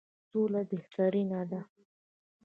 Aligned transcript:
سوله 0.29 0.61
بهتره 0.69 1.21
ده. 1.51 1.61